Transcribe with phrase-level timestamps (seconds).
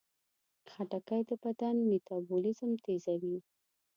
[0.71, 3.37] خټکی د بدن میتابولیزم تیزوي.